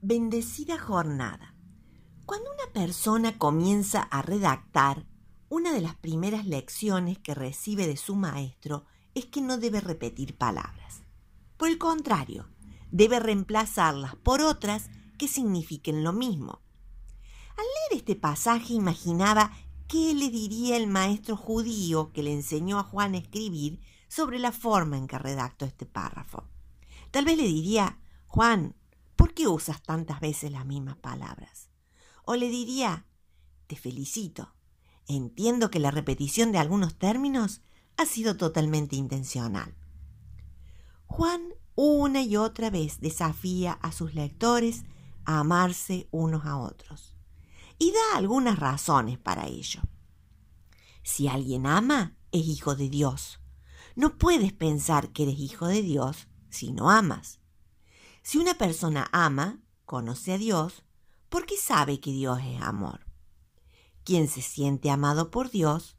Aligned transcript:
Bendecida 0.00 0.78
jornada. 0.78 1.56
Cuando 2.24 2.48
una 2.52 2.72
persona 2.72 3.36
comienza 3.36 4.00
a 4.00 4.22
redactar, 4.22 5.08
una 5.48 5.72
de 5.72 5.80
las 5.80 5.96
primeras 5.96 6.46
lecciones 6.46 7.18
que 7.18 7.34
recibe 7.34 7.88
de 7.88 7.96
su 7.96 8.14
maestro 8.14 8.84
es 9.14 9.26
que 9.26 9.40
no 9.40 9.58
debe 9.58 9.80
repetir 9.80 10.38
palabras. 10.38 11.02
Por 11.56 11.68
el 11.68 11.78
contrario, 11.78 12.46
debe 12.92 13.18
reemplazarlas 13.18 14.14
por 14.14 14.40
otras 14.40 14.88
que 15.18 15.26
signifiquen 15.26 16.04
lo 16.04 16.12
mismo. 16.12 16.62
Al 17.56 17.64
leer 17.90 18.00
este 18.00 18.14
pasaje 18.14 18.74
imaginaba 18.74 19.50
qué 19.88 20.14
le 20.14 20.30
diría 20.30 20.76
el 20.76 20.86
maestro 20.86 21.36
judío 21.36 22.12
que 22.12 22.22
le 22.22 22.32
enseñó 22.32 22.78
a 22.78 22.84
Juan 22.84 23.14
a 23.14 23.18
escribir 23.18 23.80
sobre 24.06 24.38
la 24.38 24.52
forma 24.52 24.96
en 24.96 25.08
que 25.08 25.18
redactó 25.18 25.64
este 25.64 25.86
párrafo. 25.86 26.44
Tal 27.10 27.24
vez 27.24 27.36
le 27.36 27.48
diría, 27.48 27.98
Juan, 28.28 28.76
¿por 28.76 28.87
qué 29.38 29.46
usas 29.46 29.80
tantas 29.84 30.18
veces 30.18 30.50
las 30.50 30.66
mismas 30.66 30.96
palabras? 30.96 31.70
O 32.24 32.34
le 32.34 32.48
diría, 32.48 33.06
te 33.68 33.76
felicito, 33.76 34.52
entiendo 35.06 35.70
que 35.70 35.78
la 35.78 35.92
repetición 35.92 36.50
de 36.50 36.58
algunos 36.58 36.98
términos 36.98 37.60
ha 37.96 38.04
sido 38.04 38.36
totalmente 38.36 38.96
intencional. 38.96 39.76
Juan 41.06 41.54
una 41.76 42.20
y 42.22 42.36
otra 42.36 42.68
vez 42.68 43.00
desafía 43.00 43.74
a 43.74 43.92
sus 43.92 44.12
lectores 44.12 44.82
a 45.24 45.38
amarse 45.38 46.08
unos 46.10 46.44
a 46.44 46.56
otros 46.56 47.14
y 47.78 47.92
da 47.92 48.16
algunas 48.16 48.58
razones 48.58 49.20
para 49.20 49.46
ello. 49.46 49.82
Si 51.04 51.28
alguien 51.28 51.64
ama, 51.64 52.16
es 52.32 52.44
hijo 52.44 52.74
de 52.74 52.88
Dios. 52.88 53.38
No 53.94 54.18
puedes 54.18 54.52
pensar 54.52 55.12
que 55.12 55.22
eres 55.22 55.38
hijo 55.38 55.68
de 55.68 55.82
Dios 55.82 56.26
si 56.50 56.72
no 56.72 56.90
amas. 56.90 57.38
Si 58.28 58.36
una 58.36 58.58
persona 58.58 59.08
ama, 59.10 59.62
conoce 59.86 60.34
a 60.34 60.36
Dios, 60.36 60.82
porque 61.30 61.56
sabe 61.56 61.98
que 61.98 62.12
Dios 62.12 62.38
es 62.44 62.60
amor. 62.60 63.06
Quien 64.04 64.28
se 64.28 64.42
siente 64.42 64.90
amado 64.90 65.30
por 65.30 65.50
Dios, 65.50 65.96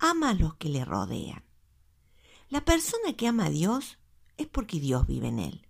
ama 0.00 0.30
a 0.30 0.34
los 0.34 0.56
que 0.56 0.68
le 0.68 0.84
rodean. 0.84 1.44
La 2.48 2.64
persona 2.64 3.12
que 3.16 3.28
ama 3.28 3.44
a 3.44 3.50
Dios 3.50 3.98
es 4.36 4.48
porque 4.48 4.80
Dios 4.80 5.06
vive 5.06 5.28
en 5.28 5.38
él. 5.38 5.68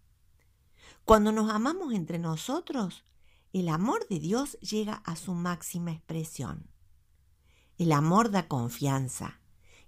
Cuando 1.04 1.32
nos 1.32 1.50
amamos 1.50 1.92
entre 1.92 2.18
nosotros, 2.18 3.04
el 3.52 3.68
amor 3.68 4.08
de 4.08 4.20
Dios 4.20 4.58
llega 4.60 5.02
a 5.04 5.16
su 5.16 5.34
máxima 5.34 5.92
expresión. 5.92 6.70
El 7.76 7.92
amor 7.92 8.30
da 8.30 8.48
confianza, 8.48 9.42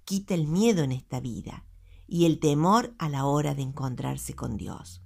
quita 0.04 0.34
el 0.34 0.46
miedo 0.46 0.82
en 0.82 0.92
esta 0.92 1.20
vida 1.20 1.64
y 2.06 2.26
el 2.26 2.38
temor 2.38 2.94
a 2.98 3.08
la 3.08 3.24
hora 3.24 3.54
de 3.54 3.62
encontrarse 3.62 4.34
con 4.34 4.58
Dios. 4.58 5.02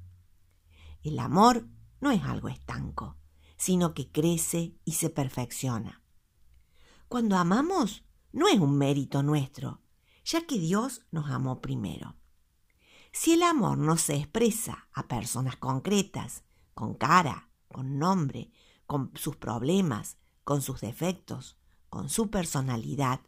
El 1.06 1.20
amor 1.20 1.68
no 2.00 2.10
es 2.10 2.20
algo 2.24 2.48
estanco, 2.48 3.16
sino 3.56 3.94
que 3.94 4.10
crece 4.10 4.74
y 4.84 4.94
se 4.94 5.08
perfecciona. 5.08 6.02
Cuando 7.06 7.36
amamos, 7.36 8.04
no 8.32 8.48
es 8.48 8.58
un 8.58 8.76
mérito 8.76 9.22
nuestro, 9.22 9.80
ya 10.24 10.44
que 10.48 10.58
Dios 10.58 11.06
nos 11.12 11.30
amó 11.30 11.60
primero. 11.60 12.16
Si 13.12 13.34
el 13.34 13.44
amor 13.44 13.78
no 13.78 13.96
se 13.98 14.16
expresa 14.16 14.88
a 14.92 15.06
personas 15.06 15.54
concretas, 15.54 16.42
con 16.74 16.94
cara, 16.94 17.50
con 17.68 18.00
nombre, 18.00 18.50
con 18.88 19.12
sus 19.14 19.36
problemas, 19.36 20.18
con 20.42 20.60
sus 20.60 20.80
defectos, 20.80 21.56
con 21.88 22.08
su 22.08 22.30
personalidad, 22.30 23.20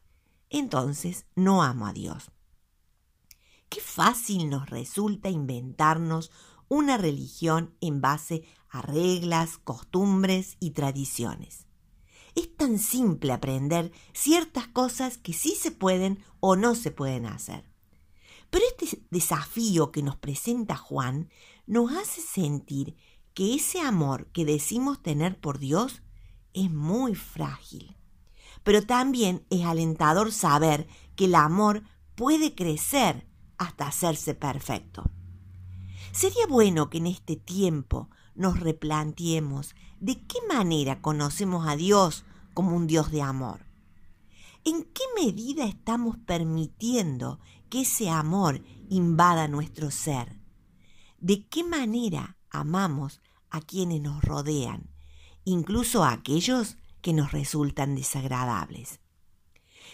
entonces 0.51 1.27
no 1.37 1.63
amo 1.63 1.87
a 1.87 1.93
Dios. 1.93 2.33
Qué 3.69 3.81
fácil 3.81 4.51
nos 4.51 4.69
resulta 4.69 5.29
inventarnos 5.29 6.33
una 6.69 6.97
religión 6.97 7.75
en 7.81 8.01
base 8.01 8.45
a 8.71 8.83
reglas, 8.83 9.59
costumbres 9.59 10.57
y 10.61 10.71
tradiciones. 10.71 11.67
Es 12.35 12.55
tan 12.57 12.79
simple 12.79 13.33
aprender 13.33 13.91
ciertas 14.13 14.69
cosas 14.69 15.19
que 15.19 15.33
sí 15.33 15.57
se 15.57 15.71
pueden 15.71 16.23
o 16.41 16.57
no 16.57 16.75
se 16.75 16.91
pueden 16.91 17.27
hacer. 17.27 17.65
Pero 18.51 18.65
este 18.67 19.03
desafío 19.11 19.91
que 19.91 20.03
nos 20.03 20.17
presenta 20.17 20.77
Juan 20.77 21.31
nos 21.67 21.93
hace 21.93 22.21
sentir 22.21 22.97
que 23.35 23.55
ese 23.55 23.81
amor 23.81 24.27
que 24.33 24.45
decimos 24.45 25.03
tener 25.03 25.39
por 25.39 25.59
Dios 25.59 26.03
es 26.55 26.71
muy 26.71 27.15
frágil. 27.15 27.97
Pero 28.63 28.85
también 28.85 29.47
es 29.51 29.65
alentador 29.65 30.33
saber 30.33 30.89
que 31.15 31.27
el 31.27 31.35
amor 31.35 31.83
puede 32.15 32.55
crecer 32.55 33.27
hasta 33.59 33.87
hacerse 33.87 34.35
perfecto. 34.35 35.11
Sería 36.13 36.47
bueno 36.49 36.91
que 36.91 36.99
en 36.99 37.07
este 37.07 37.37
tiempo 37.37 38.09
nos 38.35 38.61
replanteemos 38.61 39.75
de 40.01 40.21
qué 40.27 40.39
manera 40.49 41.03
conocemos 41.03 41.67
a 41.67 41.77
Dios 41.77 42.25
como 42.55 42.75
un 42.77 42.87
Dios 42.87 43.11
de 43.11 43.23
amor. 43.23 43.67
¿En 44.65 44.85
qué 44.85 45.03
medida 45.21 45.67
estamos 45.67 46.17
permitiendo 46.19 47.41
que 47.69 47.83
ese 47.83 48.11
amor 48.11 48.63
invada 48.89 49.49
nuestro 49.49 49.91
ser? 49.91 50.41
¿De 51.19 51.47
qué 51.47 51.63
manera 51.63 52.37
amamos 52.51 53.21
a 53.51 53.61
quienes 53.61 54.01
nos 54.01 54.23
rodean, 54.23 54.91
incluso 55.45 56.05
a 56.05 56.13
aquellos 56.13 56.77
que 57.03 57.13
nos 57.13 57.33
resultan 57.33 57.95
desagradables? 57.95 59.01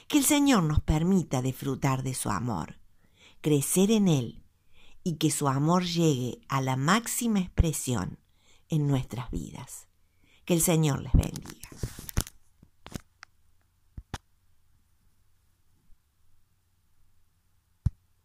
Que 0.08 0.18
el 0.18 0.24
Señor 0.24 0.64
nos 0.64 0.80
permita 0.80 1.42
disfrutar 1.42 2.02
de 2.02 2.14
su 2.14 2.30
amor, 2.30 2.78
crecer 3.40 3.90
en 3.90 4.08
Él 4.08 4.43
y 5.04 5.16
que 5.16 5.30
su 5.30 5.46
amor 5.46 5.84
llegue 5.84 6.40
a 6.48 6.60
la 6.60 6.76
máxima 6.76 7.40
expresión 7.40 8.18
en 8.68 8.88
nuestras 8.88 9.30
vidas. 9.30 9.86
Que 10.44 10.54
el 10.54 10.62
Señor 10.62 11.02
les 11.02 11.12
bendiga. 11.12 11.63